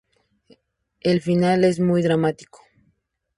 El 1.01 1.21
final 1.21 1.63
es 1.63 1.79
muy 1.79 2.01
dramático. 2.01 2.63